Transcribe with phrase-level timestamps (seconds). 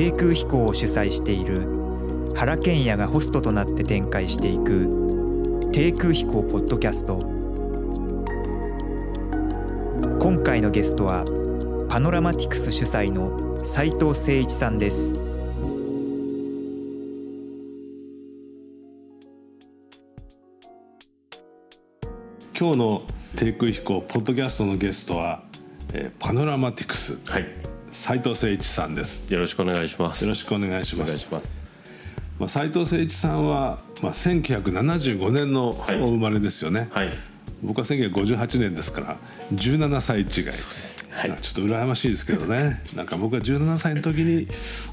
[0.00, 7.18] 低空飛行を主催している原賢也がホストとなって展開していく低空飛行ポッドキャスト。
[10.18, 11.26] 今回のゲストは
[11.90, 15.16] パノラマティクス主催の斉藤誠一さんです。
[22.58, 23.02] 今日の
[23.36, 25.42] 低空飛行ポッドキャストのゲストは、
[25.92, 27.18] えー、パノラマティクス。
[27.30, 27.59] はい
[27.92, 29.22] 斉藤誠一さんです。
[29.32, 30.22] よろしくお願いします。
[30.22, 31.28] よろしくお願いしおます。
[32.38, 36.00] まあ、斉藤誠一さんは、まあ、1975年のはい。
[36.00, 37.10] お生まれですよね、はい。
[37.62, 39.16] 僕は1958年ですから
[39.54, 40.26] 17歳違い
[41.10, 41.40] はい。
[41.40, 42.80] ちょっと羨ましいですけどね。
[42.94, 44.46] なんか僕は17歳の時に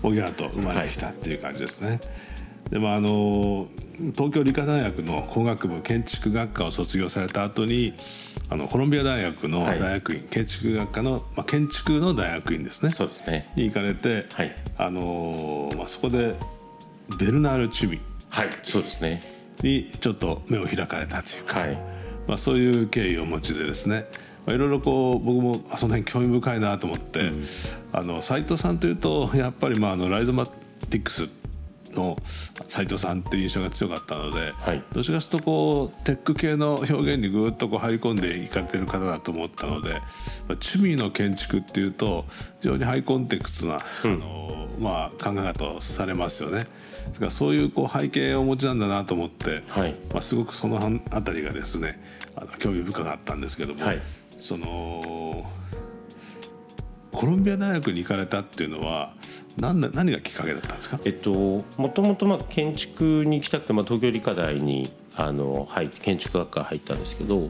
[0.03, 1.99] おぎゃーと生まれてきたっていう感じですね、
[2.70, 3.67] でもあの
[4.13, 7.93] 東京理科大学の工学部建築学科を卒業された後に
[8.49, 12.90] あのコロンビア大学の大学院、建築学科の、まあ、建築の大学院ですね。
[12.90, 13.51] そうですね。
[13.55, 14.55] に行かれて、はい。
[14.77, 16.35] あのまあ、そこで
[17.20, 17.99] ベルナール・チュミ。
[18.29, 19.21] はいそうですね。
[19.63, 21.77] にちょっと目を開かれたというか、はい。
[22.27, 24.05] まあ、そういう経緯をお持ちでですね、
[24.45, 27.32] まあ、いろいろこう僕もあその辺興味深いなと思って、
[27.91, 31.27] あの斉藤さんというとやっぱりまああのライゾマティックス
[31.98, 32.17] の
[32.67, 34.84] 斉藤さんっていう印象が強かったので、はい。
[34.93, 40.01] どちらかというとこうテック系の表現にぐっとこう入り込んでいかれてる方だと思ったので、まあ、
[40.49, 42.26] 趣味の建築っていうと
[42.62, 46.59] 非常にハイコンテクストな、あのまあ、考え方をされますよね。
[46.59, 46.65] だ
[47.20, 49.95] からそういうこう背景をお持ちなんだなと思って、はい。
[50.13, 50.79] まあ、すごくその
[51.11, 51.99] あたりがですね
[52.35, 54.01] あの興味深かったんですけども、はい。
[54.39, 55.43] その
[57.11, 59.13] コロンビア大学に行かれたっていうのは
[59.60, 61.00] 何何がきっかけだったんですか？
[61.05, 67.50] えっともともとまあ建築に行きたくて、まあ、東京理科大にあの入って建築学科入ったんですけど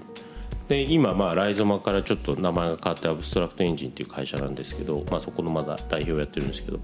[0.69, 6.79] で今まあライゾマからちょっと名前が変わってアブストラクトエンジンっていう会社なんですけど、まあ、そこのまだ代表をやってるんですけど、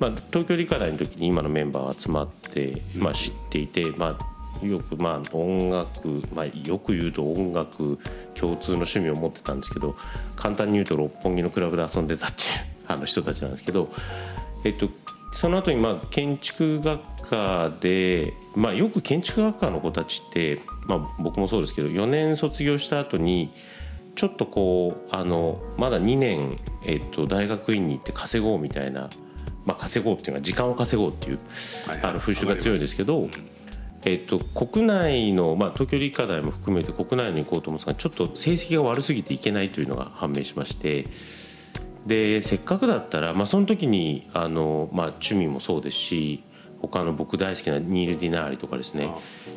[0.00, 4.18] まあ、東京理科大の時に今のメンバーが集まって、まあ、知っていて、ま
[4.62, 7.98] あ、よくまあ音楽、まあ、よく言うと音楽
[8.34, 9.96] 共通の趣味を持ってたんですけど
[10.36, 12.48] 簡単に言うと六本木のクラブで遊んでたっていう
[12.88, 13.90] あの人たちなんですけど、
[14.64, 14.88] えっと、
[15.32, 23.50] その後にまあ建築学科で、まあ、よく建築学科の子たちって、まあ、僕もそうですけど4年卒業した後に
[24.14, 29.08] ちょっとこうあのまだ2年、えっと、大学院に行って稼ごうみたいな、
[29.64, 31.38] まあ、稼ごうっていうのは時間を稼ごうっていう
[31.88, 33.28] はいはいあの風習が強いんですけど。
[34.04, 41.04] えっと、国内の、まあ、東京理科大も含めて国内に行こうと思うんですがちょっと成績が悪すぎていけないというのが判明しまして
[42.06, 46.42] でせっかくだったら、まあ、その時にあの、まあ、趣味もそうですし
[46.80, 49.08] 他の僕大好きなニール・ディナーリとかですね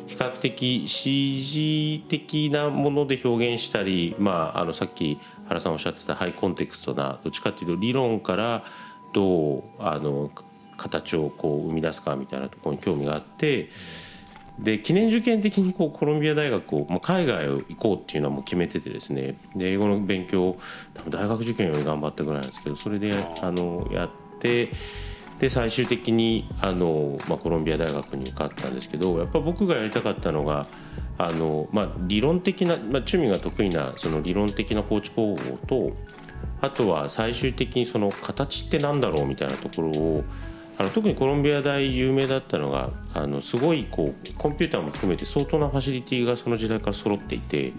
[0.06, 5.18] 比較的 CG 的なもので表現したり、まあ、あのさっき
[5.48, 8.64] 原さんおっしゃってたハイコンテクストなどっちかっていうと理論から
[9.12, 10.30] どうあの
[10.76, 13.70] 形をこう生み出すかみたいなところに興味があって。
[14.58, 19.36] で記念受験的にこうコロンビア大学を、まあ、海外を行こうっていうのはもう決めててですね。
[19.54, 20.56] で英語の勉強
[20.94, 23.12] 多分大学受験より頑張ったぐらいなんですけどそれで
[23.42, 24.70] あのやって
[25.38, 30.66] で最終的にあの、まあ、コロンビア大学に受かったんですけどやっぱ僕がやりたかったのが
[31.18, 35.92] あの、まあ、理論的な、まあ、趣味が得意なその理論的な構築工法と
[36.62, 40.24] あとは最終的にその形ってなんだろうみたいなところを
[40.78, 47.72] あの特にコロンビア大有名だったのがあのすごいこうコンピューターも含めて相当なファシリティがその時代から揃っていて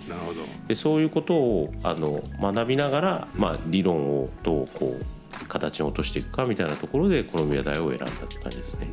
[0.68, 8.88] でそういうことをあの学びながら、まあ、理論をどうこう形に落としていくかみたいなところでコロンビア大を選んだって感じですね。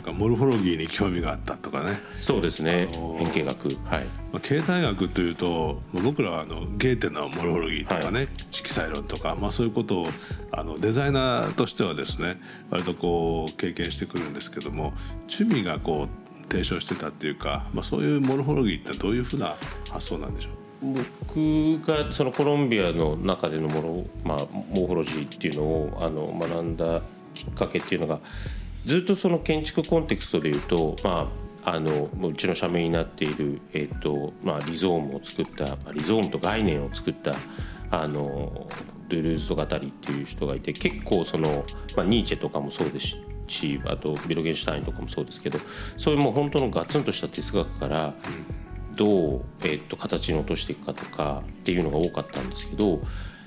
[0.00, 1.90] なんかモルフォロギーに興味があったとかね、
[2.20, 2.88] そうですね。
[2.90, 3.68] あのー変形学。
[3.84, 4.04] はい。
[4.32, 10.06] まあ、経済学というと僕らはあのゲーテのモルフォロギーとかね、色彩論とか、まあ、そういうことを
[10.52, 12.40] あのデザイナーとしてはですね
[12.70, 14.94] 割とこう経験してくるんですけども
[15.30, 19.56] 趣味がこう提唱してたっていうか、まあ、そういうモルフォロギーってどういうふうな
[19.90, 20.48] 発想なんでしょ
[20.86, 20.94] う？
[21.26, 27.02] 僕がそのコロンビアの中でのもの、まあ、モーフォロジーっていうのをあの学んだ
[27.34, 28.20] きっかけっていうのが
[28.86, 31.30] ずっとその建築コンテクストでいうと、ま
[31.64, 37.34] あ、あのうちの社名になっている、えっとまあ、リゾームを作ったまあリゾームと概念を作った
[37.90, 38.66] あの
[39.08, 41.64] ドゥルーズとガタリっていう人がいて結構その、
[41.96, 43.16] まあ、ニーチェとかもそうです
[43.48, 45.58] しあとビロゲンシュタインとかもそうですけど
[45.96, 48.14] そういうもう本当のガツンとした哲学から
[48.94, 53.00] どう、えっと形に落としていくかとかっていうのが多かったんですけど、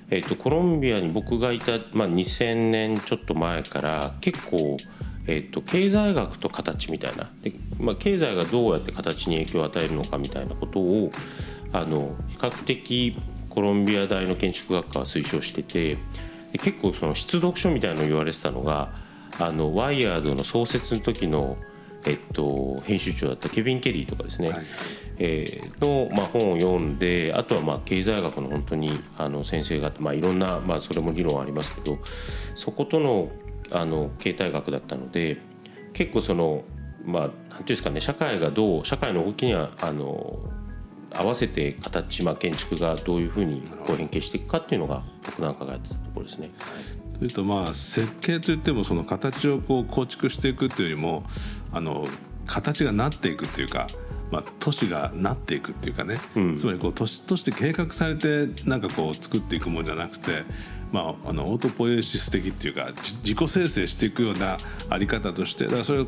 [0.09, 4.77] えっとコロンビアに僕がいた、まあ、2000年ちょっと前から結構、
[5.27, 7.29] えっと経済学と形みたいな。
[7.41, 11.09] で、まあ、経済がどうやって形に影響を与えるのかみたいなことを
[11.71, 13.17] あの比較的
[13.49, 15.97] コロンビア大の建築学科は推奨してて
[16.51, 18.93] で結構その必読書みたいなの言われてたのが
[19.39, 21.57] あのワイヤードの創設の時の
[22.05, 24.65] えっと、編集長だったケビン・ケリーとかですね、はい、
[25.19, 31.99] えー、の、まあ、本を読んであとはまあ経済学の本当にあの先生方、まあ、いろんな、まあ、それも理論ありますけど
[32.55, 33.29] そことの
[33.71, 35.37] あの経済学だったので
[35.93, 36.63] 結構その
[37.05, 40.39] まあなんていうんですかね社会がどう社会の動きにはあの
[41.15, 46.49] 合わせて形、まあ、建築がどういうふうにこう変形していくかっていうのが僕なんかがやってたところですね。
[47.19, 51.23] というとまあ設計といってもその形をこう構築していくっていうよりも
[51.71, 52.05] あの
[52.47, 53.87] 形がなっていくっていうか、
[54.31, 60.43] まあ、都市がなっていくっていうかね、うん、つまりこう都市として計画されてなんかこう作っていくものじゃなくて
[60.93, 62.91] まあ、あのオートポエシス的っていうか
[63.23, 64.57] 自己生成していくような
[64.89, 66.05] あり方としてだからそれ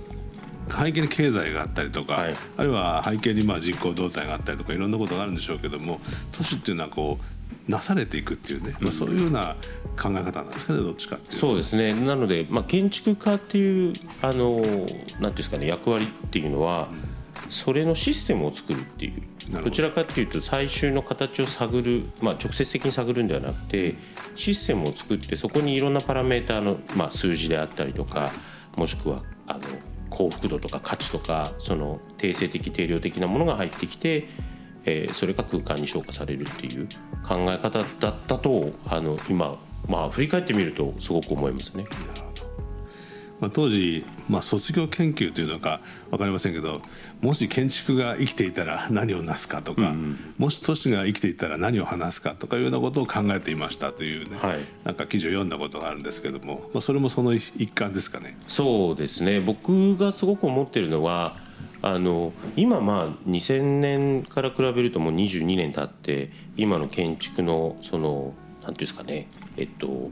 [0.69, 5.99] 背景に経済があったりとか、はい、あるいは背景にまあ人口動態があったりとかいろんなことがあるんでしょうけども
[6.31, 9.55] 都市っていうのはこうなされていくっていうね、まあ、そういうような
[9.99, 11.93] 考え方なんですかねどっちかっていうそうですね。
[11.93, 17.14] なので、まあ、建築家っていうあのなんていうんですかね役割っていうのは、うん、
[17.49, 23.95] それのシステムを作るっていうどちらかというと最終の形を探る、まあ、直接的に探るんではなくて
[24.35, 28.31] システムを作ってそこにいろんなパラメーターの、まあ、数字であったりとか
[28.75, 29.59] もしくはあの
[30.09, 34.27] 幸福度とか価値とかその定性的定量的なものが入ってきて、
[34.85, 36.87] えー、それが空間に昇華されるっていう
[37.27, 41.85] 考え方だったとあの今、まあ、振り返ってみるとすごく思いますね。
[43.45, 46.81] まあ、当時、まあ、卒業研究というのか分かりませんけど
[47.21, 58.35] もし建築が生きていたら何をなすかとか、うんうん、もし都市が生きていたら何を話すかとかいうようなことを考えていましたというね、はい、なんか記事を読んだことがあるんですけども、まあ、それもその一環ですかね。
[58.47, 59.39] そうですね。
[59.39, 61.35] 僕がすごく思ってるのは
[61.83, 68.33] あの今まあ2000年から比べるともう22年経って今の建築のその
[68.63, 69.27] 何ていうんですかね。
[69.55, 70.09] えっと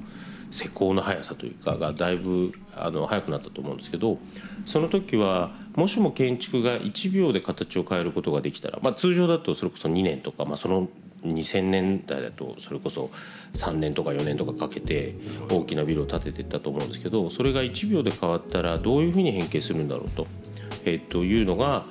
[0.53, 4.19] 施工の速さというかがだいぶあの速くなったと思うんですけど
[4.65, 10.87] その時はもしも建築が1秒で形を変えることができたら、まあ、通常だとそれこそ2年とか、まあ、その
[11.23, 13.09] 2000年代だとそれこそ
[13.53, 15.15] 3年とか4年とかかけて
[15.49, 20.27] 大きなビルを建てていったと思うんですけどそれが1秒で変わったらどういうふうに変形するんだろうと,、
[20.85, 21.85] え、というのが、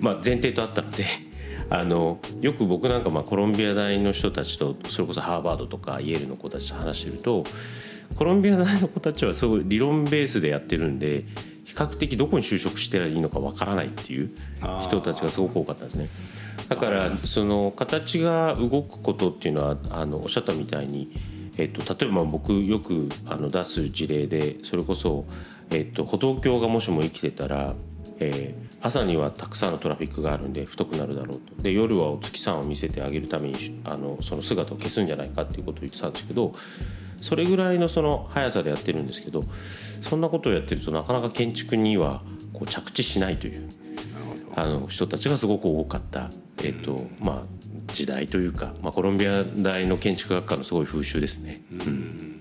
[0.00, 1.04] まあ、前提とあったので。
[1.70, 7.42] あのよく僕なんかまあコロンビア大の人たちとそれこそハーバードとかイェールの子たちと話してると
[8.16, 11.24] コロンビア大の子たちはすごい理論ベースでやってるんで
[11.64, 14.30] 比較的どこに就職していいのかわからないっていう
[14.82, 16.08] 人たちがすごく多かったんですね。
[16.68, 21.12] だからその形が動くことっていうのはあのおっしゃったみたいに、
[21.58, 25.26] えっと、例えば僕よくあの出す事例でそれこそ、
[25.70, 27.74] えっと、歩道橋がもしも生きてたら、
[28.20, 36.52] えー、朝にはたくさんのトラフィックがあるんで太くなるだろうとで夜はお月さんを見せてあげるためにあのその姿を消すんじゃないかっていうことを言ってたんですけど
[37.24, 39.44] それぐらいのその速さでやってるんですけど
[40.02, 42.20] そんなことをやってるとなかなか建築には
[42.52, 43.66] こう着地しないという
[44.54, 46.28] あの人たちがすごく多かった、
[46.58, 51.62] えーとまあ、時代というか、まあ、コロンビア大の建築学科のすごい風習ですね。
[51.72, 52.40] うん、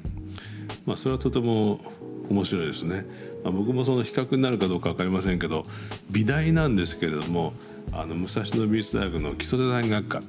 [0.86, 1.80] まあ、それはとても
[2.30, 3.06] 面白いですね。
[3.42, 5.64] まあ、僕もその比較になるかどうか分かりませんけど
[6.12, 7.54] 美大なんですけれども
[7.94, 10.20] あの武蔵野美術大学の基礎デザイン学科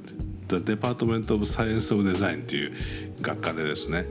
[0.61, 2.73] デパートメント・オブ・サイエンス・オブ・デザインという
[3.21, 4.07] 学科でですね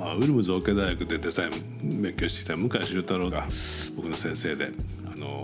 [0.00, 1.50] まあ、ウルム造形大学でデザイ
[1.82, 3.46] ン勉強してきた向井修太郎が
[3.94, 4.70] 僕の先生で
[5.14, 5.42] あの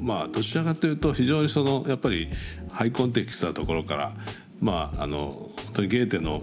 [0.00, 2.28] まあどちらかというと非常にそのやっぱり
[2.72, 4.12] ハイコンテキストなところから
[4.60, 6.42] まああの本当にゲーテの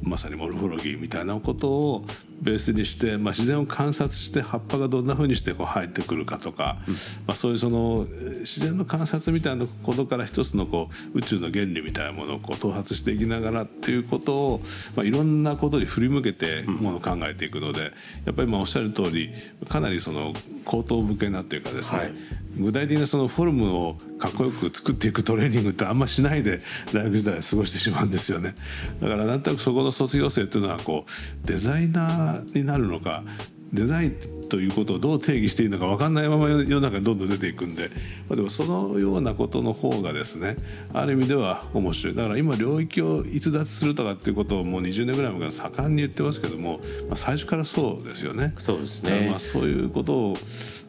[0.00, 2.04] まさにモルフォロギーみたいなことを
[2.40, 6.98] ベースにして、まあ、自然を観察して葉っぱがどんなふうにしてこう生えてくるかとか、うん、ま
[7.28, 8.06] あ、そういうその
[8.42, 14.60] 自然の観察みたいなことから一つのこう宇宙の原理みたいなものをこう頭髪していきながらっていうことを、
[14.94, 17.92] まあ、いろんなことに振り向けてものを考えていくので、うん、や
[18.32, 19.32] っぱりまあおっしゃる通り
[19.68, 20.32] かなりその
[20.64, 22.12] 口頭向けなというかですね、はい、
[22.58, 26.60] 具体的なそのフォルムをかっこよく作っていくトレーニングってあんましないで
[26.92, 28.54] 大学時代過ごしてしまうんですよね。
[29.00, 33.24] だからなんとなくそこの卒業生っていうのはこうデザイナーになるのか
[33.72, 34.16] デザイン
[34.48, 37.88] ということをどう定義していいのか分かんないまま世の中にどんどん出ていくんで、
[38.28, 40.56] まあ、でもそのようなことの方がですね
[40.92, 42.14] ある意味では面白い。
[42.14, 48.54] だから今領域を逸脱するとかっていうことをもう20年ぐらい前から盛んに言ってますけども、まあ、最初からそうですよね。
[48.58, 49.28] そうですね。
[49.30, 50.36] まあそういうことを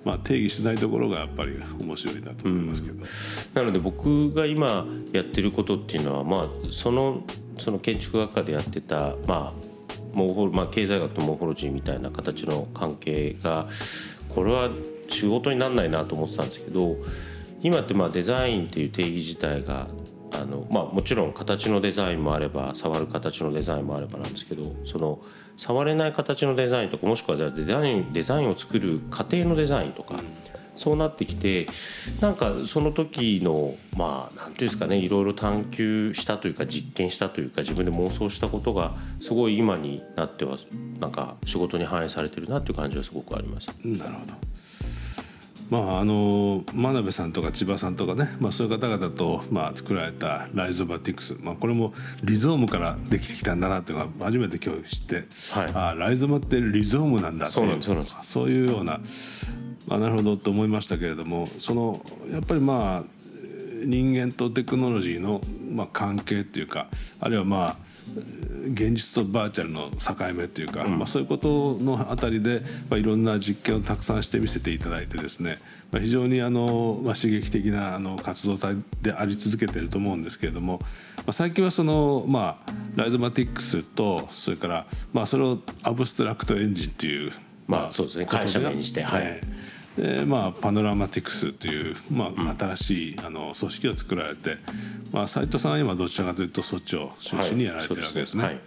[0.04, 3.02] まあ、定義しないところがやっぱり面白いなと思いますけど、うん、
[3.54, 7.24] なので僕が今やってることっていうのは、まあ、その
[7.58, 9.73] その建築学科でやってた、まあ、
[10.13, 13.67] モーホまあ、経済学とモーフォロジーみたいな形の関係が
[14.29, 14.70] これは
[15.08, 16.98] 仕事になんないなと思ってたんですけど
[17.62, 19.88] 今ってまあデザインっていう定義自体が
[20.32, 25.20] あの、まあ、もちろん形のデザインもあれば触る形のデザインもあればなんですけどその
[25.58, 30.15] 触れない形のデザインとかもしくはデザインデザインを作る過程のデザインとか。
[30.75, 31.68] そうなってきて
[32.20, 40.58] なんかその時のまあ何ていうんですかねいろいろ探求したというか実験したというか自分で妄想したことがすごい今になっては
[41.00, 43.68] なんか仕事に反映されてるなっていう感じはすごくあります。
[43.84, 44.34] なるほど
[45.74, 55.15] まあ、あの真鍋さんとか千葉さんとかね、まあ、そういう方々と、まあ、作られたライゾバティクス、まあ、これもリゾームからできてきたんだなっていうのが初めて今日知って、
[55.60, 57.65] はい、あライゾマってリゾームなんだっていう
[58.22, 59.00] そういうような、
[59.88, 62.00] まあ、なるほどと思いましたけれどもその
[62.32, 63.03] やっぱりまあ
[63.84, 66.88] 人間とテクノロジーの、まあ、関係っていうか
[67.20, 67.93] あるいはまあ
[68.74, 75.56] 現実とバーチャルの境目っていうか、うん、まあ、そういうことのあたりで、まあ、いろんな実験をたくさんして見せていただいてですね、
[75.92, 80.80] まあ、非常にあの、まあ、刺激的なあの活動体であり続けていると思うんですけれども、
[81.18, 87.32] まあ、最近はその、まあ、ライゾマティックスとそれから、まあ、それをアブストラクトエンジンっていう、
[87.68, 88.25] まあ、そうですね。
[88.25, 89.42] 会社名にして、はい、
[89.98, 94.58] でまあ、パノラマティクスという、まあ、新しいあの組織を作られて、
[95.12, 98.44] まあ、斉藤さんは今どちらかというとそっちを中心にやられてるわけですね。
[98.44, 98.60] はい、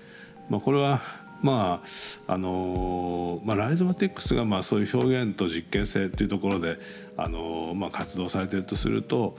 [0.49, 1.03] まあ、これは
[1.43, 1.83] ま
[2.27, 6.79] ああのまあ、ライゾマティックスがまあそういう表現と実験性というところで、
[7.17, 9.37] あのまあ、活動されているとすると、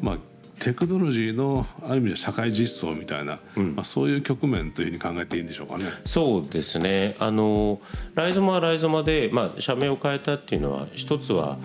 [0.00, 0.18] まあ、
[0.60, 5.84] テクノロジーのある意味で社会実装みたいな、うん、まあ、そういう局面というふうに考えていいんでしょうかね。
[6.04, 7.14] そうですね。
[7.18, 7.80] あの
[8.14, 11.58] ライゾマはライゾマで、まあ、社名を変えたっていうのは一つは、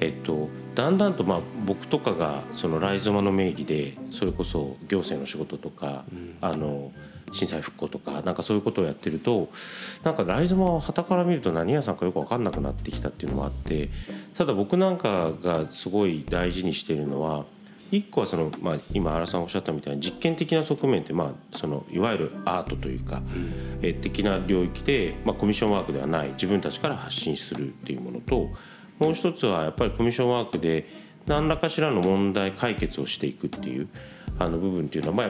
[0.00, 6.92] えっと、だんだんとまあ僕とかがそのライゾマの名義でそれこそ行政の仕事とか、うん、あの
[7.32, 9.48] 震災復興とかなんかそういうことをやってると
[10.04, 13.90] なんかライゾマはたから見ると何屋さんかよく分かんなくなってきたっていうのもあって
[14.36, 17.44] ただ僕なんかがすごい大事にしているのは
[17.90, 23.22] 一個はその、まあ、今原さんおっしゃったみたいに実験的な側面って、まあ、そのいわゆるアートというか、
[23.82, 28.50] え的な領域で、まあ、コミッションワークではない自分たちから発信するっていうものと
[28.98, 30.86] もう一つはやっぱりコミッションワークで
[31.26, 33.88] 何らかしらの問題解決をしていくっていう
[34.38, 35.26] あの部分っていうのは、まあ、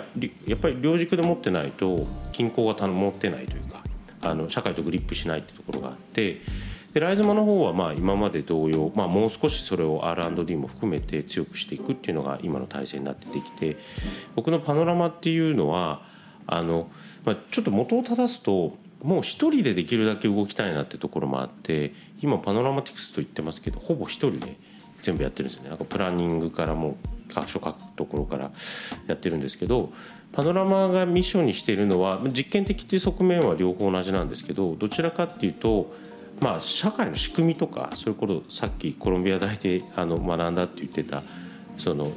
[0.47, 3.83] やっぱり両軸で持ってないと均衡が保ってないというか
[4.23, 6.41] あの社会とグリップしないっていうところがあって。
[6.99, 13.77] でライズマの方はまあ今まで同様、まあ、もう少しそれを R&D も含めて強くしていくっていうのが今の体制になってできて
[14.35, 16.03] 僕のパノラマっていうのは
[16.49, 16.91] あの、
[17.25, 24.57] まあ、ちょっと元を正すともう一人でできるだけ動きたいなってところもあって今パノラマティクスと言ってますけどほぼ一人で
[25.01, 25.69] 全部やってるんですね。
[25.69, 26.97] なんかプランニングからも
[27.33, 28.51] 各所書くところから
[29.07, 29.93] やってるんですけど
[30.33, 35.95] パノラマがミッションにしているのは実験的っていう側面は両方同じなんですけどどちらかっていうと
[36.41, 41.23] まあ、社会の仕組みとかそういうことさっきコロンビア大であの学んだって言ってた
[41.77, 42.13] その、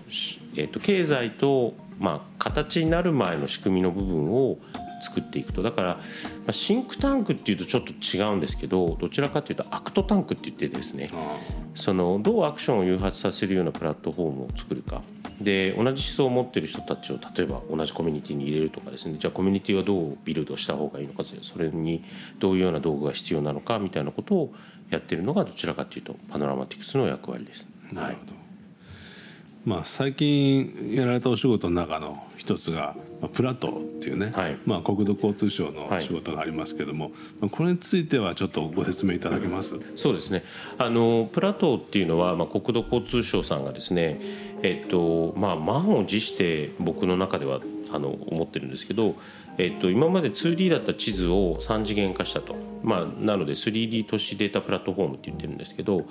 [0.55, 4.57] えー、と経済と、まあ、形になる前の仕組みの部分を
[5.01, 5.63] 作っていくと。
[5.63, 6.01] だから、ま
[6.47, 11.09] あ、シンクタンクっていうとちょっと違うんですけどどちらかというとアクトタンクって言ってですね
[11.75, 15.01] そのどうアクションを誘発させるようなプラットフォームを作るか
[15.43, 19.15] で同じ思想を持ってる人たちを例えば同じコミュニティに入れるとかですね。
[19.19, 22.03] じゃあコミュニティはどうビルドした方がいいのかそれに
[22.39, 24.53] どういうような道具が必要なのかみたいなことを
[24.89, 27.65] やってるのがどちらかというとパノラマティクスの役割です。
[27.91, 28.41] なるほど、はい
[29.63, 32.95] まあ、最近やられたお仕事の中の一つが
[33.33, 39.79] プラトっていうね、はい、まあ、国土交通省の仕事がありますけども、はい、これについてはちょっとご説明いただけます？
[39.95, 40.43] そうですね。
[40.79, 44.19] あのプラトっていうのは、まあ、国土交通省さんがですね、
[44.63, 49.15] えっとまあ、満を持して僕の中ではあの思ってるんですけど、
[49.57, 56.05] えっと、今まで 2D だった地図を3次元化したと、まあ、なので 3D 都市データプラットフォームって言ってるんですけど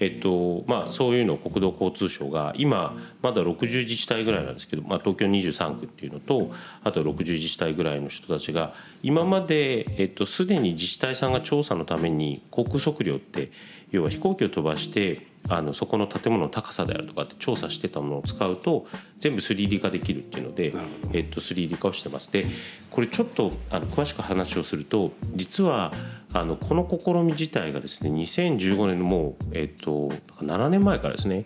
[0.00, 6.50] えっとまあ、そういうのを国土交通省が今まだ60自治体ぐらいなんですけど、まあ、東京23区っていうのと
[6.82, 13.52] あと60自治体ぐらいの人たちが今まで、えっと、すでに自治体さんが調査のために航空測量って
[13.92, 18.86] 要は飛行機を飛ばしてあのそこの建物の高さであるとかって調査してたものを使うと
[19.18, 20.74] 全部 3D 化できるっていうので、
[21.12, 22.32] えっと、3D 化をしてます。
[22.32, 22.46] で
[22.90, 25.92] これちょっとあの詳しく話をすると実は
[26.32, 30.10] あのこの試み自体がですね2015年のもう、えっと、
[30.40, 31.44] 7年前からですね、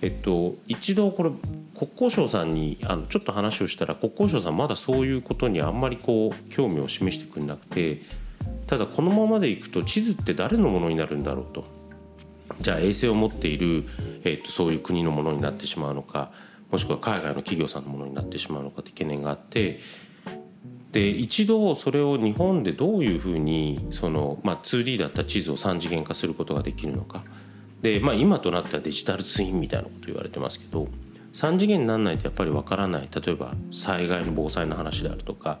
[0.00, 1.30] えっと、一度これ
[1.78, 8.00] 国交省さんにあのちょっと話をしたら国交省さんまだそういうことにあんまりこう興味を示してくれなくて
[8.66, 11.77] ただこのままでいくと地図って誰のものになるんだろうと。
[12.60, 13.84] じゃあ衛星を持っている、
[14.24, 16.32] えー、とそういう国のものになってしまうのか
[16.70, 19.80] もしくは海外の企業さんのものになってしまうのかって懸念があって
[20.92, 27.24] で一度それを日本でどういうふうにその、まあ、2D だった地図を3次元化することができるのか。
[27.82, 30.88] で、まあ、今となってはデジタルツインみたいなこと言われてますけど
[31.32, 33.08] 3次元にならないとやっぱりわからない。
[33.14, 35.60] 例えば災害の防災の話であるとか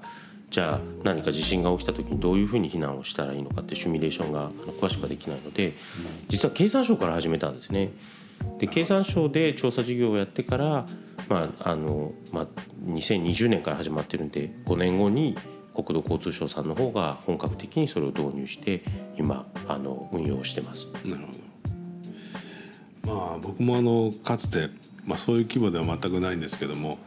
[0.50, 4.50] じゃあ何か地震が起きた時にどういうふうに避難をしたらいいのかってシミュレーションが
[4.80, 5.74] 詳しくはできないので
[6.28, 7.92] 実は経産省から始めたんですね。
[8.58, 10.86] で経産省で調査事業をやってから、
[11.28, 12.46] まああのまあ、
[12.86, 15.36] 2020年から始まってるんで5年後に
[15.74, 18.82] 国土交通省さんの方が本格的にそれを導入して
[19.16, 20.88] 今あの運用してます。
[21.04, 21.32] なるほ
[23.06, 24.70] どまあ僕もあのかつて、
[25.04, 26.98] まあ、そういう規模では全くないんですけども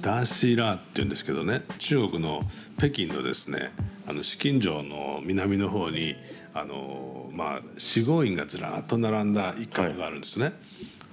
[0.00, 2.42] ダーシーラーっていうんですけどね中国の
[2.78, 3.72] 北京のですね
[4.06, 6.16] あの紫禁城の南の方に
[6.54, 10.44] あの、まあ、四合院がずらっと並んだ一角があるんですね。
[10.44, 10.54] はい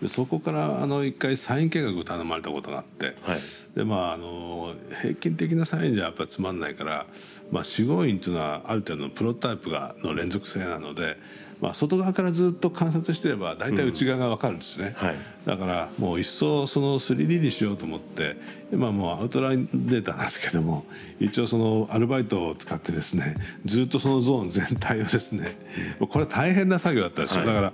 [0.04, 3.40] でそこからあの一回サイン計画を頼まれたことがあって、はい、
[3.74, 7.06] でまああの平均的なサインじゃやっぱりつまんないから、
[7.52, 11.18] まあ、四合院っていうのはある程度のプロタイプがの連続性なので、
[11.62, 18.38] まあ、外側からずっと観察してれば大体内側が分かるんですね、うんはい、だからもう一層その 3D にしようと思って
[18.72, 20.86] 今もうアウトラインデータなんですけども
[21.20, 23.36] 一応そのアルバイトを使ってですね
[23.66, 25.58] ずっとそのゾーン全体をですね
[26.00, 27.74] これは大変な作業だったんですよ、はい、だか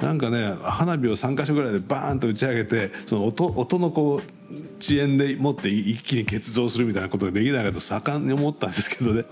[0.00, 4.38] らなんかね花火を3か所ぐらいでバーンと打ち上げてその音音のこう
[4.80, 9.24] 遅延でもって一気に結像するみたいなことができないかと盛んに思ったんですけどね。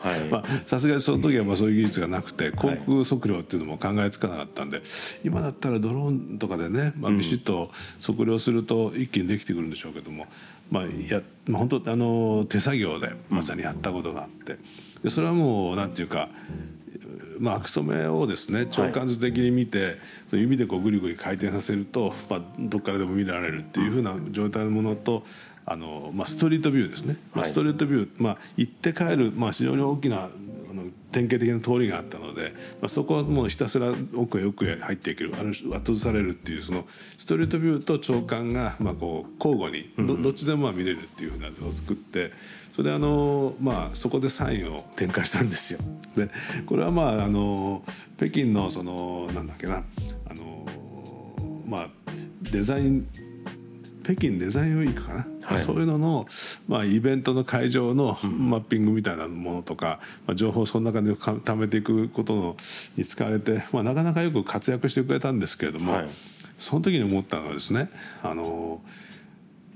[0.67, 4.83] さすがにその時はまあそういう技術がなくて航空測量っていうのも考えつかなかったんで
[5.25, 10.27] 今だったらドローンとかでね、まあ、ビシッと測量すると一気にできてくるんでしょうけども、
[10.71, 14.59] まあやまあ、本当あの手作業でまさにやったことがあって
[15.03, 16.29] でそれはもうなんていうか
[17.39, 19.97] まあ、アクソメをですね長官図的に見て、はい、
[20.33, 25.23] 指でこうぐりぐり回転させると、まあ、どっからでも見られるっていうふうな状態のものと
[25.67, 30.29] あの、まあ、ストリートビューですね、まあ、ストリートビュー、まあ、行って帰る、まあ、非常に大きな
[31.17, 36.85] 典型的な通りがあったので、まあ、そこはもうひたすら奥へ奥へ入っていけるある後ずされるっていうその
[37.17, 42.33] ストリートビューと長官がまあこう交互にどどっちでもまあ見れるっていうふうな図を作って。
[42.75, 45.79] それであのまあそこでサインを展開したんですよ。
[46.15, 46.29] で
[46.67, 47.83] これはまああの
[48.19, 49.83] 北京のそのなんだっけな
[50.29, 50.67] あの
[51.67, 51.89] まあ
[52.43, 53.09] デザイン
[54.07, 56.29] 北京デザインウィークかな、はい、そういうのの、
[56.69, 62.57] まあ、イベントの会場のマッピングみたいなものとか、まあ、情報をその中で貯めていくことの
[62.97, 66.09] に使われて、まあ、なかなかよく活躍してくれたんですけれども、はい、
[66.61, 67.91] その時に思ったのはですね
[68.23, 68.81] あの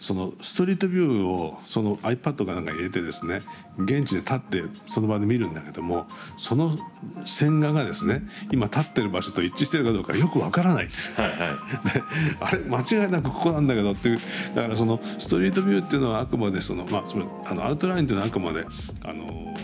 [0.00, 3.42] そのストリートビューをその iPad かなんか入れてですね
[3.78, 6.78] 現地で立ってその場で見るんだけどもその
[7.26, 11.38] 線画がですね今立ってる場所と一致してるかどうかよくわからないんです、はいはい、
[11.92, 12.02] で
[12.40, 14.20] あれ間違いなくここなんだけどっていう。
[14.54, 18.64] だからそのストリートビューっていうのはあくまでその,、まあ、そのあのアウトラインっていうのはあくまで
[19.04, 19.54] あの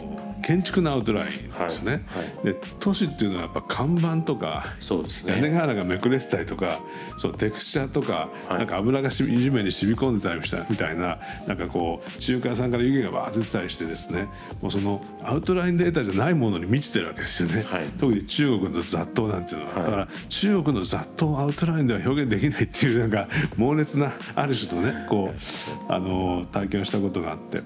[0.43, 6.81] 建築のアウトラインですね、はいはい、で都市っていうのはやっぱ看板とかそうです、ね、屋根瓦がめくれてたりとか
[7.19, 14.29] そうテクスチャーとか、はい、なんか油がし地面に染み込んでたりしたみたいななんかこう中華屋さんから湯気がバーッと出てたりしてですね。
[14.61, 17.65] もうそのアウトラインデータじゃないものに満ちてるわけですよね、
[17.99, 27.65] 特に中国の雑踏なんていうのは、だから中国の雑踏をアウトラインでは表現できないっていうなんか猛烈なある種のねこうあの体験をしたことがあって、だ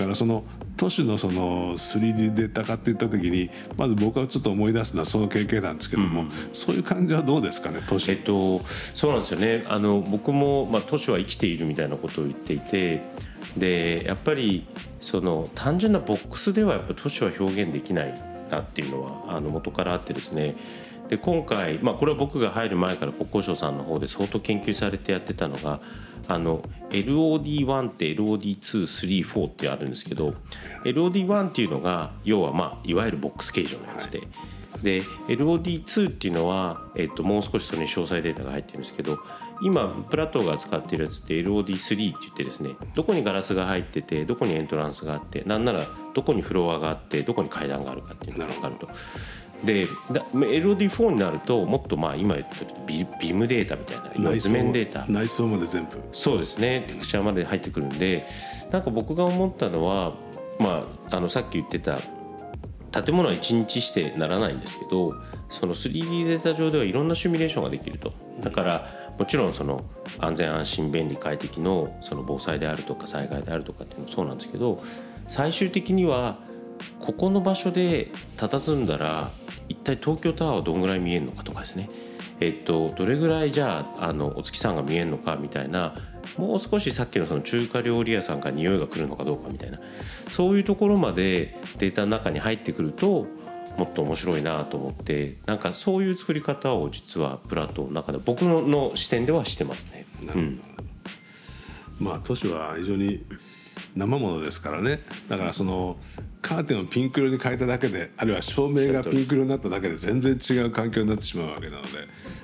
[0.00, 0.44] からその
[0.76, 8.60] 都市のその 3D データ化っていった時にまず僕はちょっと思い出すのはその経験なんですけども、うん、そういう感じはどうですかね都市、えっと、
[8.94, 9.64] そうなんですよね。
[9.68, 13.02] あの僕も、まあ、都市は生きているみたいなことを言っていて
[13.56, 14.66] でやっぱり
[15.00, 18.14] その単純なボックスではやっぱ都市は表現できない
[18.50, 20.56] なっていうのはあの元からあってですね。
[21.08, 25.80] で今回、まあ、これは僕が入る前から国交省さんの方で相当研究されてやってたのが
[26.28, 30.34] あの LOD1 って LOD234 ってあるんですけど
[30.84, 34.22] LOD1 っていうのが要はまあいわゆるボックス形状のやつで。
[34.82, 39.18] で LOD2 っていうのは、えっと、もう少しそれに詳細データが入ってるんですけど
[39.62, 48.88] 今プラトーが使ってるやつって LOD3 って言ってですねどこにガラスが入っててどこにエントランスがあってなんならどこにフロアがあってどこに階段があるかっていうのが分かると。
[49.66, 55.04] で LOD4 になるともっとまあ今言ったビビムデータみたいな図面データ。
[55.08, 56.00] 内装まで全部。
[56.12, 58.26] そうですねテクチャーまで入ってくるんで。
[58.70, 60.14] なんか僕が思ったのは、
[60.58, 61.98] まあ、あのさっき言ってた
[63.02, 65.14] 建物は1日してならないんですけど
[65.50, 68.12] その 3D データ上ではいろんなシミュレーションができると。
[68.40, 69.84] だからもちろんその
[70.18, 74.82] 安全安心便利快適のその防災であるとか災害であるとかっていうのもそうなんですけど
[75.28, 76.38] 最終的には
[77.00, 79.30] ここの場所で佇んだら
[79.68, 81.88] 一体東京タワーはどんぐらい見えるのかとかですね。
[82.40, 85.94] えっと、どれぐらいじゃああのお月さんが見えるのかみたいな
[86.36, 89.80] もう少しさっきのその中華料理屋さんから匂いが来るのかどうかみたいな
[90.28, 93.26] そういうところまでデータの中に入ってくると
[93.78, 100.06] もっと面白いなと思ってなんかそういう作り方を実はプラットの中で僕の視点ではしてますね。
[100.22, 100.60] なるほど、うん。
[101.98, 103.24] まあ都市は非常に
[103.96, 105.00] 生ものですからね。
[105.28, 105.96] だからその
[106.42, 111.88] カーテンをピンク色に変えただけであるいは照明がピンク色になっただけで全然違う環境になってしまうわけなので、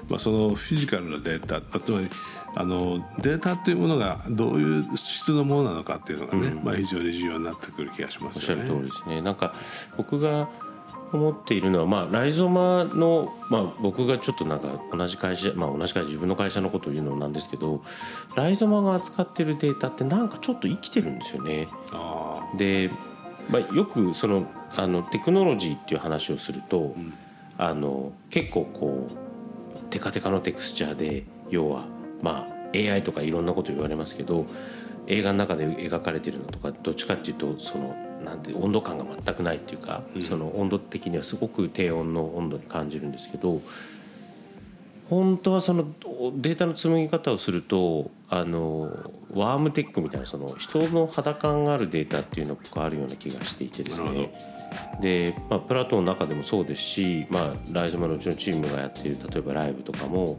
[0.09, 2.09] まあ、そのフィジカルのデータつまり
[2.55, 8.63] あのデータっていうものがどういう質のものなのかっていうのがね、うん、まあ、非常に重要になってくる気がしますよね。
[8.63, 9.23] おっしゃる通りですね。
[9.23, 9.55] なんか
[9.97, 10.49] 僕が
[11.17, 17.83] 思っているのは、まあ、ライゾマの、まあ、僕がちょっとなんか同じ会社、まあ、同じ会社自分の会社のことを言うのなんですけど
[18.35, 21.69] ライゾマが扱ってるデータってなんかちょっと生きてるんですよね。
[22.57, 22.91] で、
[23.51, 27.13] まあ、よくそのあのテクノロジーっていう話をすると、うん、
[27.59, 31.85] あの結構こうテカテカのテクスチャーで要は
[32.23, 34.47] まあ AI とかいろんなこと言われますけど
[35.07, 37.95] 映画の中で描かれてるのとかどっちかっていうとその
[38.25, 43.61] なんて温度感が全くないっていうか、うん、その温度的にはすごく低温の温度に感じるんですけど
[45.11, 45.85] 本当はその
[46.37, 54.33] データの紡ぎ方をするとあのワームテックみたいなその人の肌感があるデータっていうのがあるような気がしていてですね。
[55.03, 60.39] で、まあ、プラトンの中でもそうですし、まあ、ライズマのうちのチームがやっている例えばライブとかも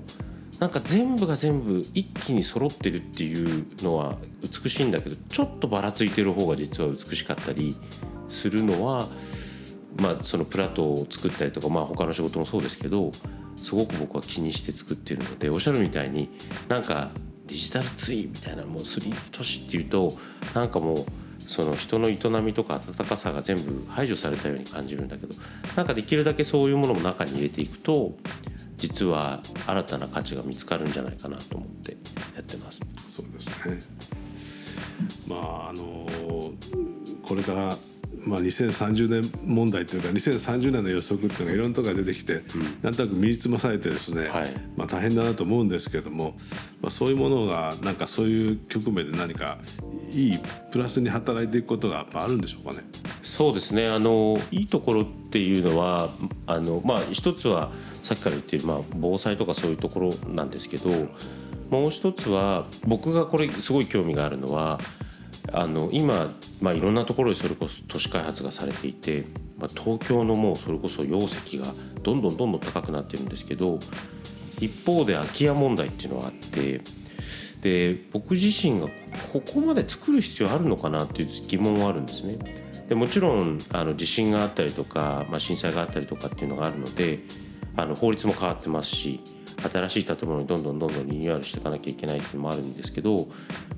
[0.63, 4.15] なんか全部が全部一気に揃ってるっていうのは
[4.63, 7.75] 美しいんだけどちょっとばらついてる方が実は美しかったり
[8.29, 9.09] するのは、
[9.99, 13.11] まあ、そのプラットを作ったりとか、まあ、他の仕事もそうですけど
[13.57, 16.29] すごく僕は気にして作ってるのでおっしゃるみたいに
[16.69, 17.11] なんか
[17.45, 20.13] デジタルツインみたいなもうスリー都市っていうと
[20.53, 21.05] なんかもう
[21.47, 25.33] その人の営みとか温かさが全部排除されたように感じるんだけど
[25.75, 28.13] なんかできるだけそういうものも中に入れていくと
[28.77, 31.91] 実は新たな価値が見つかるんじゃないかなと思って
[32.35, 32.81] やってます。
[33.13, 33.95] そうですね
[35.27, 36.07] まああの
[37.23, 37.77] これから
[38.25, 46.35] まあ、2030年問題というか2030年の予測っていうのがいろんなところが出てきて、うん、なんとなく身につまされてですね、はい、まあ、大変だなと思うんですけれども、
[46.81, 49.57] まあ、そういうものがなんかそういう局面で何か
[50.13, 50.39] いい
[50.71, 52.83] プラスに働いていくことがあるんでしょうかね。
[53.21, 56.11] そうですねあのいいところっていうのは
[56.45, 60.89] あの、まあ、一つはさっきから言っている、まあ、防災とかそういうところなんですけど
[61.69, 64.79] もう一つは僕がこれすごい興味があるのは
[65.51, 69.25] あの今、まあ、いろんなところでそれこそ都市開発がされていて、
[69.57, 71.65] まあ、東京のもうそれこそ容積が
[72.03, 73.79] どんどんどんどん高くなってるんですけど
[74.59, 76.81] 一方で空き家問題っていうのがあって
[77.63, 78.87] で僕自身が
[79.31, 82.37] ここまで作る必要あるのかなっていう疑問はあるんですね。
[82.89, 87.19] でもちろんあの地震があったりとか、まあ、震災があったりとかっていうのがあるので
[87.77, 89.21] あの法律も変わってますし
[89.71, 93.27] 新しい建物にどんどんどんどんリニューアルしていかなきゃいけないっていうのもあるんですけど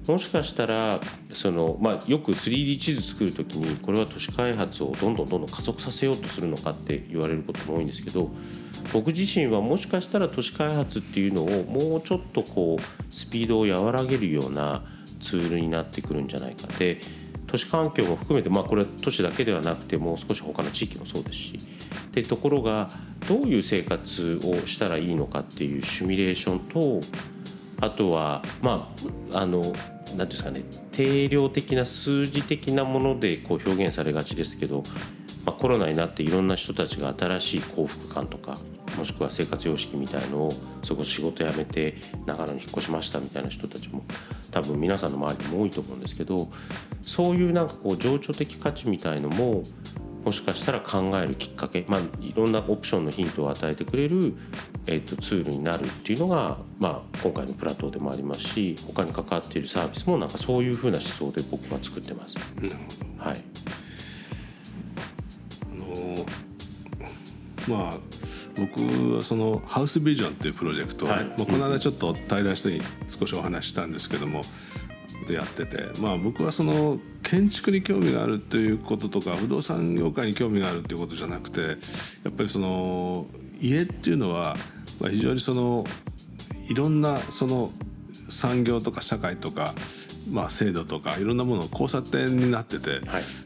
[0.08, 1.00] もしかしたら
[1.34, 8.32] その、まあ、よく 3D 地図作る時にこれは都市開発をどんどんどんどん加速させようとするのかって言われることも多いんですけど
[8.94, 14.84] 僕自身はもしかしたら都市開発っていうのをもうちょっとこうスピードを和らげるような
[15.20, 17.00] ツールになってくるんじゃないかで
[17.48, 21.60] 都市環境も含めて、まあ、これは都市だけではなくてもう少し他の地域もそうですし。
[22.20, 22.90] ってところが
[23.28, 27.02] どういう生活をしたらいいのかっていうシミュレーションと
[27.82, 28.90] あとはま
[29.34, 29.74] ああの
[30.16, 34.84] 何ですかね定量的な数字的なものでこう表現されがちですけど、
[35.46, 38.58] まあ、コロナになっていろんな人たちが新しい幸福感とか
[38.98, 40.52] もしくは生活様式みたいのを
[40.84, 44.04] それこそ仕事辞めて長野に引っ越しましたみたいな人たちも
[44.52, 46.48] 多分皆さんの周りにも多いと思うんですけど
[47.02, 49.64] そういうなんかこう情緒的価値みたいのも
[50.26, 54.34] もしかしたら考えるきっかけ、まあ、いろんなオプションのヒントを与えてくれる、
[54.88, 62.38] えー、とツールになるっていうのが、まあ、今回のプラトーでもありますし他に関わっているサービスもなんかそういうふうな思想で僕は作ってます。
[62.38, 62.76] なるほ
[63.22, 63.44] どはい
[65.72, 66.26] あの
[67.68, 67.94] まあ
[68.58, 74.42] 僕はそのハウスビジョンっていうプロジェクトを、はい、まあ、この間ちょっと対談して少しお話したんですけども
[75.28, 81.68] でやってて、まあ、僕はその建築に興味があるっていうこととか不動産業界に興味があるっていうことじゃなくてや
[82.30, 83.26] っぱりその
[83.62, 84.56] 家っていうのは
[85.00, 85.86] 非常にその
[86.70, 87.72] いろんなその
[88.30, 89.74] 産業とか社会とか
[90.30, 93.02] まあ、制度とかいろんなものの交差点になってて、はい、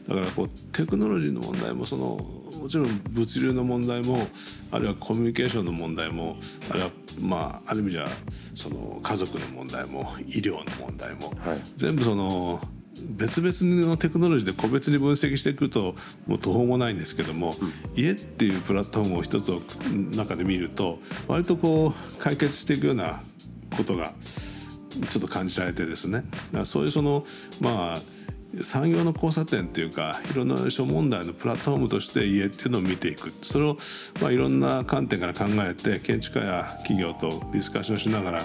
[0.08, 2.18] だからこうテクノロジーの問題もその
[2.60, 4.26] もちろん物流の問題も
[4.70, 6.36] あるいはコミュニケーションの問題も
[6.68, 8.06] あるいはまあある意味じゃ
[8.54, 12.60] その家族の問題も医療の問題も、はい、全部その
[13.08, 15.94] 別々のテクノロジーで個別に分析していくと
[16.26, 19.60] もう途方もないんですけども、うん、家っていうプラットフォームを一つの
[20.16, 23.22] 中で見ると割とこう解決していくような
[23.74, 24.12] ことが
[25.10, 26.24] ちょっと感じられてですね。
[26.64, 27.24] そういうその
[27.60, 28.00] まあ
[28.62, 33.78] 産業の交差点っていうかいろんな諸問題のプラットフォームとして家っていうのを見ていくそれを
[34.20, 38.42] まあいろんな観点から考えて建築家や企業とディスカッションしながら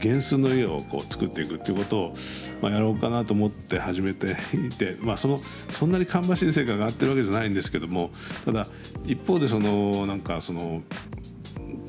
[0.00, 2.16] 原数の家をこう作っていくっていうことを
[2.62, 5.38] まあやろうかなと思って始めていて、まあ、その
[5.70, 8.10] そんなに芳しい成果が上がってるわけじゃないんですけども
[8.44, 8.66] ただ
[9.06, 10.82] 一方でそのなんかその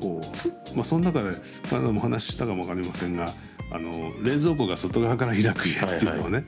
[0.00, 1.30] こう、まあ、その中で
[1.68, 3.26] この間もお話ししたかも分かりませんが
[3.72, 6.44] あの冷蔵庫が外側から開く家っていうのをね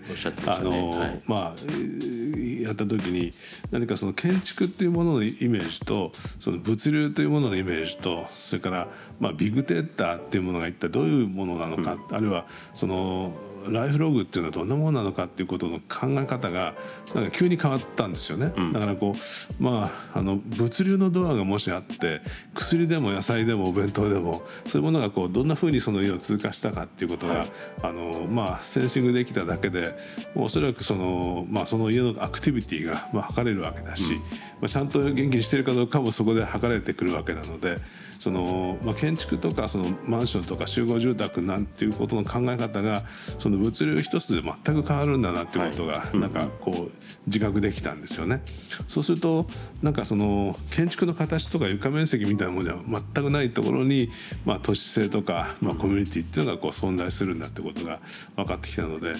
[0.46, 3.32] あのまあやった時に
[3.70, 8.88] 何かその建築っていうもののイメージとその物流というもののイメージとそれから
[9.20, 13.32] まあビッグデータっていうものが一体どういうものなのか、うん、あるいはその
[13.68, 16.74] ライフログっていうのはどんなものなのかっていうことの考え方が
[17.14, 22.20] なんか急に変わったんですよね、うん、だからこうまああの物流のドアがもしあって
[22.54, 29.96] 薬でも野菜でもお弁当でもそういうものがこうどんなふうにその家を通過したかっていうことが、はい、あのまあセンシングできただけで
[30.34, 34.24] おそらくその,、まあ、その家のアクティビティがまあ測れるわけだし、うん、ま
[34.64, 37.78] あ、ちゃんと元気にしてるかどうかもそこで測れてくるわけなので
[38.22, 43.02] その、まあ、建築とかそのマンションとか集合住宅なんていうことの考え方が
[43.40, 46.90] その物流一つで全く変わるんだなっていうことが、なんかこう
[47.26, 48.42] 自覚できたんですよね。
[48.86, 49.48] そうすると
[49.82, 54.08] なんかその建築の形とか床面積みたいなものでは全くないところに、
[54.44, 57.98] まあ、都市性とか、まあ、コミュニティっていうのがこう存在するんだってことが
[58.36, 59.16] 分かってきたので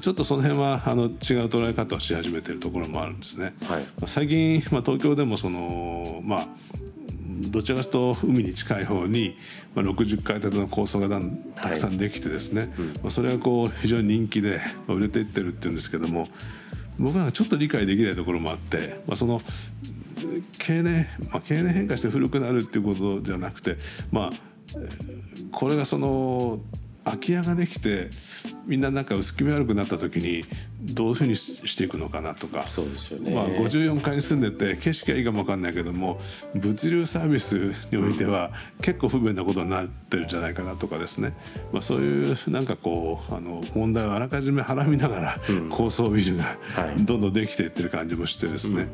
[0.00, 1.10] ちょっとその辺はあの違う
[1.48, 3.54] 捉え方をし始めてるところもあるんですね。
[3.64, 6.48] はい、最近、まあ、東京でもそのまあ
[7.36, 9.36] どちらかというと海に近い方に、
[9.74, 11.20] まあ、60階建ての高層が
[11.54, 16.28] たくさんできてですね、はいうん、まあ、それはこう非常に人気で売れていってるっていうんですけども
[16.98, 19.40] 僕はちょっと理解できないところもあって、まあ、その
[20.58, 23.76] 経年、まあ、経年変化して古くなるっていうことじゃなくて
[24.10, 24.30] まあ
[25.52, 26.60] これがその
[27.06, 28.10] 空き家ができて
[28.66, 30.44] みんななんか薄気味悪くなった時に
[30.80, 32.66] どういうふうにしていくのかなとか。
[32.68, 36.20] そうですよね、まあ、54階に住んでて景色はいいかも分かんないけども
[36.54, 38.50] 物流サービスにおいては
[38.82, 41.34] 結構不便なことになってるんじゃないかなとかですね、
[41.72, 45.40] まあ、そういうなんかこうあの問題をあらかじめはらみながら
[45.70, 46.58] 高層ビルが
[46.98, 48.88] どんどんできていってる感じもしてですね、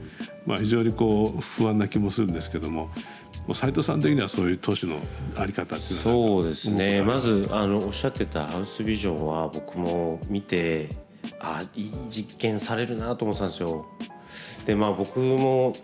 [0.46, 2.90] まあ、非常にこう不安な気もするんですけども。
[3.52, 4.96] 斉藤さん的にはそういう都市の
[5.36, 7.02] あり方っていうのはそうですね。
[7.02, 10.90] まずあのおっしゃってたハウスビジョンは僕も見て
[11.40, 13.86] あいい実験されるなと思ってたんですよ。
[14.64, 15.74] でまあ僕も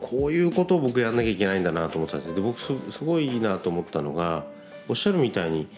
[0.00, 4.44] こういうことを僕やんなきゃいけないんだなと思ってたんですで僕すごいいいなと思ったのが
[4.88, 5.68] おっしゃるみたいに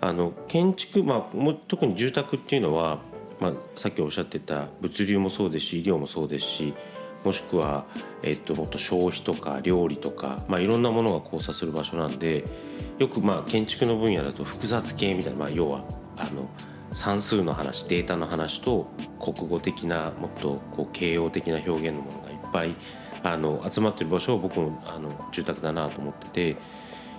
[0.00, 2.98] あの建築、まあ、も特に住宅っていうのは、
[3.40, 6.74] まあ、さっきおっしゃってた物流もそうですし医療もそうですし
[7.24, 7.84] もしくは、
[8.22, 12.44] えっと、もっと消費とか料理とか、まあ、いろんなものが交差する場所なんで
[12.98, 15.84] よくまあ建築の分野だと複雑系みたいな、まあ、要は
[16.16, 16.48] あの
[16.92, 22.76] 算数の話データの話と国語的なもっとこう形容的な表現のものがいっぱい
[23.22, 26.56] あの集まってる場所は僕もあの住宅だなと思ってて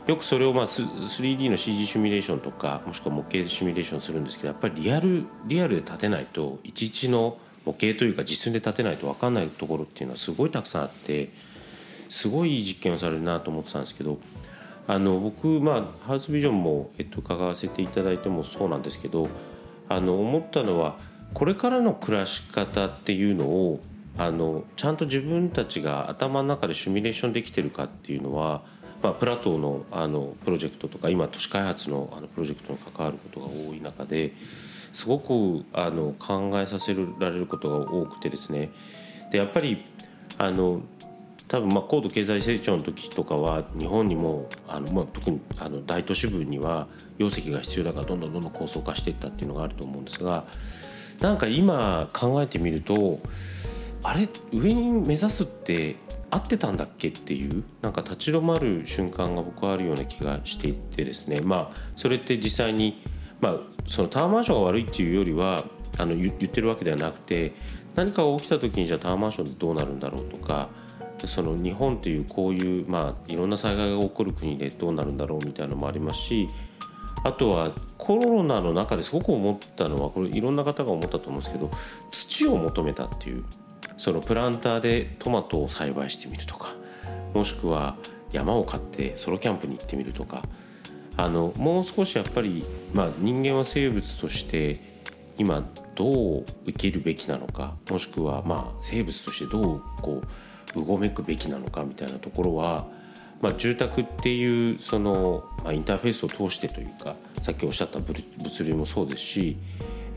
[0.06, 11.30] よくそれをまあ 3D の CG シミュレーションとかもしくは模型でシミュレーションするんですけどやっぱりリアルリアルで立てないといちいちの模型というか実寸で立てないと分かんないところっていうのはすごいたくさんあって
[12.10, 14.20] すごいいい実験をされるなと思ってたんですけど
[14.88, 19.30] あの僕、まあ、ハウスビジョンも、えっと、伺わせていただいてもそうなんですけど
[19.88, 20.98] あの思ったのは
[21.34, 23.80] これからの暮らし方っていうのを
[24.18, 28.62] あのちゃんと自分たちが頭の中でシミュレーションできてるかっていうのは、
[29.02, 34.34] まあ、プラトーのあのプロジェクトとか今都市開発のあのプロジェクトに関わることが多い中で
[34.94, 38.72] すごくあの考えさせられることが多くてですね。
[39.32, 39.84] でやっぱり
[40.38, 40.82] あの
[41.48, 50.46] 多分まあ高度経済成長の時とかは日本にもあの、まあ、特にあの大都市部には容積が必要だからどんどんどんどん高層化していったっていうのがあると思うんですが
[51.22, 53.20] なんか今考えてみると
[54.04, 55.96] あれ上に目指すって
[56.30, 61.42] 合ってたんだっけっていうなんか立ち止まる瞬間が僕はあるような気がしていてですね。
[61.42, 63.02] まあそれって実際に
[63.44, 65.62] まあそのタワーマンションが悪いっていうよりは
[65.98, 67.52] あの言ってるわけではなくて
[67.94, 70.70] 何かが起きた時にじゃあタワーマンションってどうなるんだろうとか
[71.26, 76.48] その日本というこういう、まあ、いろんな災害が起こる国でどうなるんだろうみたいなのもありますし
[77.24, 81.70] あとはコロナの中ですごく思ったのはこれいろんな方が思ったと思うんですけど
[82.12, 83.46] 土を求めたっていう
[83.98, 86.70] そのプランターでトマトを栽培してみるとか
[87.34, 87.96] もしくは
[88.32, 90.44] 山を買ってソロキャンプに行ってみるとか
[91.16, 94.80] あのもう少しやっぱり、まあ、人間は生物として
[95.38, 95.64] 今
[95.96, 100.22] どう生きるべきなのかもしくはまあ生物としてどうこ
[100.76, 102.88] ううごめくべきなのかみたいなところは、
[103.42, 109.58] まあ、住宅っていうその、まあ、インターフェースを通してというかさっきおっしゃった物流もそうですし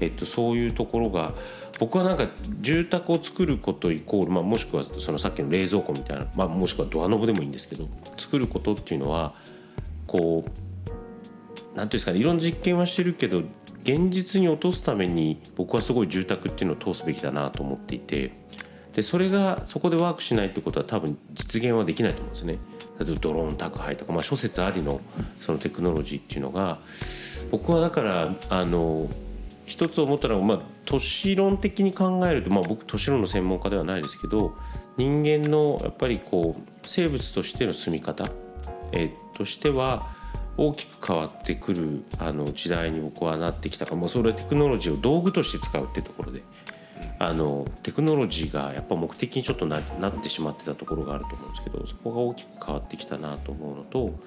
[0.00, 1.34] えっと、そういうところが
[1.78, 2.28] 僕はなんか
[2.60, 9.34] 住宅を作ることイコール、まあ、もしくはそのさっきの冷蔵庫みたいな、まあ、もしくはドアノブでもいいんですけど作ることっていうのは
[10.06, 10.65] こう
[11.76, 13.42] ていうんですかねいろんな実験はしてるけど
[13.82, 18.32] 現実に落とすために僕はすごい住宅っていうのを通すべきだなと思っていて
[18.92, 22.58] でそれがそこでワークしないってことは多分実現はできないと思うんですね。
[22.98, 25.00] 例えばドローン宅配とか、まあ、諸説ありの
[25.42, 26.78] そのテクノロジーっていうのが
[27.50, 29.06] 僕はだからあの
[29.66, 34.56] 一つ思ったのは、まあ、都市論的に考えると、まあ、僕都市論の専門家ではないですけど
[34.96, 38.24] 人間のやっぱりこう生物としての住み方、
[38.92, 40.15] えとしては
[40.56, 46.42] 大きく変わってくるあの時代に僕はなってきたかもうそれはテクノロジーを道具として使うっていうところで。
[47.18, 54.18] あのテクノロジーがやっぱ目的にちょっとななってしまってたところがあると思うんですけどそこが大きく変わってきたなと思うのと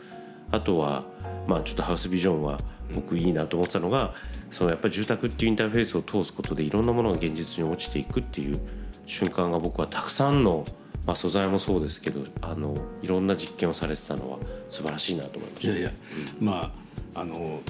[0.51, 1.03] あとは
[1.47, 2.57] まあちょっとハウスビジョンは
[2.93, 4.13] 僕いいなと思ってたのが
[4.49, 8.59] そのやっぱり住宅っていうインターフェースを通すことでいろんなものが現実に落ちていくっていう
[9.05, 10.63] 瞬間が僕はたくさんの、
[11.09, 14.37] まあ、素材もそうですけどあのいろんな実験をされてたのは
[14.69, 15.67] 素晴らしいなと思いました。
[15.69, 15.91] いやいや、
[16.39, 16.71] うん、ま
[17.15, 17.61] ああの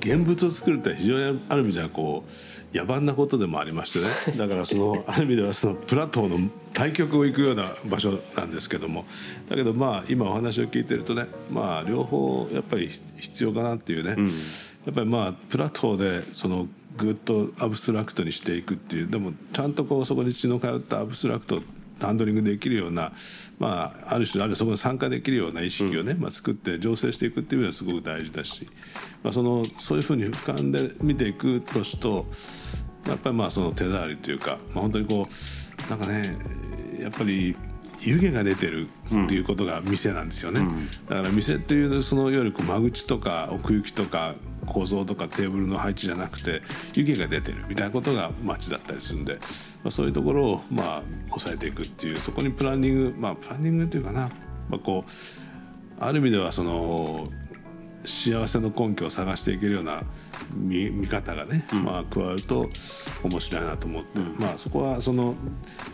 [0.00, 2.24] 現物を作るって非常にある意味じゃこ
[2.74, 4.06] う野蛮なことでもありましてね。
[4.36, 9.06] だからそのある意味ではそのプラトーの対極を行くような場所なんですけども。
[9.48, 14.32] だけどまあ今お話を聞いてるとねまあ両方やっぱり必要かなっていうね、うん、や
[14.90, 16.66] っぱりまあプラトーでその
[16.96, 21.62] ぐっとアブストラクトにしていくっていうでもちゃんとこうそこに血の通ったアブストラクト
[22.06, 23.12] ハンドリングできるような、
[23.58, 28.66] まあ、ある種あるそこに参加できるような意識をね、まあ、作って醸成していくっていうのはすごく大事だし、
[29.22, 32.26] まあ、そのそういうふうに俯瞰で見ていく年と
[33.06, 35.26] やっぱりまあその手触りというか、まあ、本当にこ
[35.86, 36.36] うなんかね
[37.00, 37.56] やっぱり
[38.04, 44.34] 湯気が出てるっていうことが店なんですよね、うん、だから店っていうそのいわゆるこう間口とか奥行きとか
[44.66, 46.62] 構造とかテーブルの配置じゃなくて
[46.94, 49.34] 湯気が出てるみたいなことが街だったりするんで、
[49.82, 54.30] まあ、そういうところをまあ抑えていくっていうそこにプランニングまあプランニングっていうかな、
[54.68, 55.10] まあ、こう
[56.04, 57.28] ある意味ではその
[58.04, 60.02] 幸せの根拠を探していけるような
[60.54, 62.68] 見見方がね、うん、まあ、加わると
[63.24, 65.34] 面白いなと思って、うん、まあ、そこはその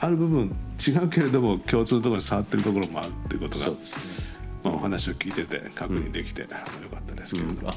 [0.01, 3.67] ある部分違うけれども共通のところに触ってるところもあるっていうことが、
[4.65, 7.71] まあ、お話を聞いてて確認できて、よかったですけれども。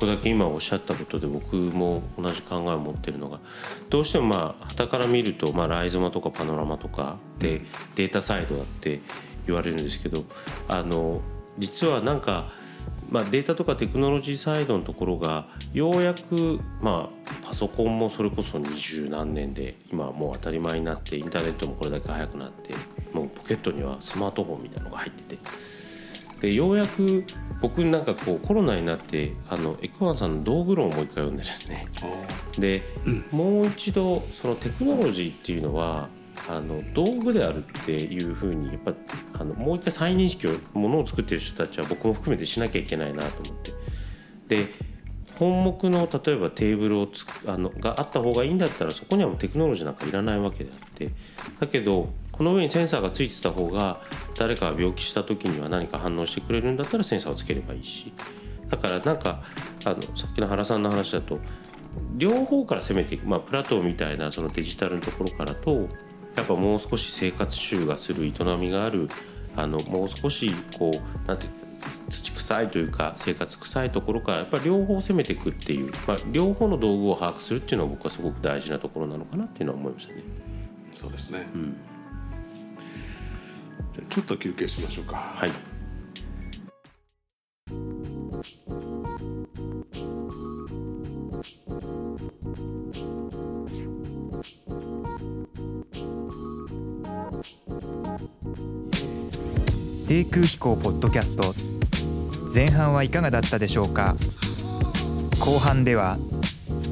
[0.00, 3.38] ここだけ今おっしゃったことで僕も同じ考えを持ってるのが
[3.90, 7.60] どうしてもまあ旗から見るとまあライゾマとかパノラマとかで
[7.96, 9.02] データサイドだって
[9.46, 10.24] 言われるんですけど
[10.68, 11.20] あの
[11.58, 12.50] 実はなんか
[13.10, 22.74] まあ、データとかテクノロジーサイドのところがようやく、まあ、パソコンもそれこそ二十何年で今はもう当たり前になってインターネットもこれだけ速くなって
[23.12, 25.38] もうポケットにはスマートフォンみたいなのが入ってて。
[26.40, 27.24] でようやく
[27.60, 31.86] 僕なんかこうコロナになってあのエクワンさんの道具論をもう一回読んでですね。
[32.58, 36.08] で、うん、もう一度そのテクノロジーっていうのは
[36.48, 38.94] あの道具であるっていうふうにやっぱ
[39.34, 43.72] あのもう一回再認識をものを作ってる人たちは僕も含めてしなきゃいけないなと思って。
[44.48, 44.90] で
[45.38, 51.10] 本目の例えばテーブルをつあのがあった方がいいんだったらそこにはもうテクノロジーなんかいらないわけであって。
[51.58, 54.00] だけどこの上にセンサーがついてた方が
[54.38, 58.12] 誰かが病気した時には何か反応してくれるんだったらセンサーをつければいいし。
[58.68, 59.42] だからなんか
[59.84, 61.38] あのさっきの原さんの話だと
[62.16, 65.88] 両方から攻めていく、まあ、プラトーみたいなそのデジタルのところからと
[66.40, 69.08] やっぱもう少し生活習がする営みがある
[69.56, 71.46] あのもう少しこうなんて
[72.08, 80.22] 土臭いというか生活臭いところからやっぱり両方攻めていくっていう、まあ、両方の道具を把握するっていうのは僕はすごく大事なところなのかなっていうのは思いましたね。
[80.94, 81.76] そうですね、うん、
[83.94, 85.16] じゃちょっと休憩しましょうか。
[85.16, 85.50] はい
[100.08, 101.54] 低空飛行ポッドキャスト。
[102.52, 104.16] 前半はいかがだったでしょうか？
[105.38, 106.18] 後半では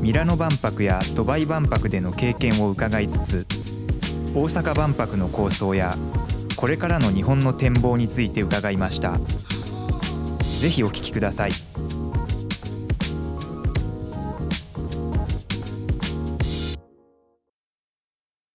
[0.01, 3.47] ミラノ万博やドバイ万博での経験を伺いつつ
[4.35, 5.97] 大阪万博の構想や
[6.57, 9.19] これからの日本の展望について伺いました。
[10.61, 11.51] ぜひお聞きください。